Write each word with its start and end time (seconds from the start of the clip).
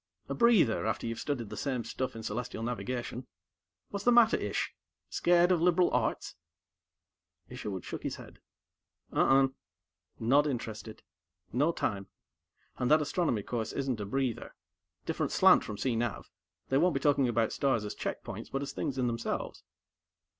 A 0.27 0.33
breather, 0.33 0.87
after 0.87 1.05
you've 1.05 1.19
studied 1.19 1.51
the 1.51 1.55
same 1.55 1.83
stuff 1.83 2.15
in 2.15 2.23
Celestial 2.23 2.63
Navigation. 2.63 3.27
What's 3.89 4.03
the 4.03 4.11
matter, 4.11 4.35
Ish? 4.35 4.73
Scared 5.11 5.51
of 5.51 5.61
liberal 5.61 5.91
arts?" 5.91 6.33
Isherwood 7.49 7.85
shook 7.85 8.01
his 8.01 8.15
head. 8.15 8.39
"Uh 9.13 9.19
unh. 9.19 9.53
Not 10.19 10.47
interested. 10.47 11.03
No 11.53 11.71
time. 11.71 12.07
And 12.79 12.89
that 12.89 12.99
Astronomy 13.03 13.43
course 13.43 13.73
isn't 13.73 13.99
a 13.99 14.05
breather. 14.07 14.55
Different 15.05 15.31
slant 15.31 15.63
from 15.63 15.77
Cee 15.77 15.95
Nav 15.95 16.31
they 16.69 16.79
won't 16.79 16.95
be 16.95 16.99
talking 16.99 17.27
about 17.27 17.53
stars 17.53 17.85
as 17.85 17.93
check 17.93 18.23
points, 18.23 18.49
but 18.49 18.63
as 18.63 18.71
things 18.71 18.97
in 18.97 19.05
themselves." 19.05 19.63